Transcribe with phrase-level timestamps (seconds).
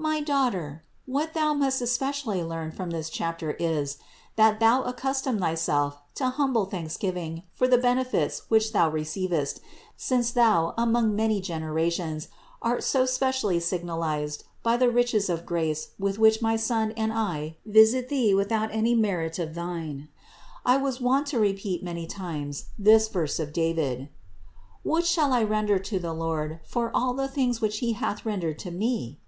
[0.00, 0.20] 617.
[0.20, 3.98] My daughter, what thou must especially learn from this chapter is,
[4.36, 9.60] that thou accustom thyself to humble thanksgiving for the benefits which thou receivest,
[9.96, 12.28] since thou, among many generations,
[12.62, 17.56] art so specially signalized by the riches of grace with which my Son and I
[17.66, 20.08] visit thee without any merit of thine.
[20.64, 24.08] I was wont to repeat many times this verse of David:
[24.84, 28.58] "What shall I render to the Lord for all the things that he hath rendered
[28.60, 29.18] to me?"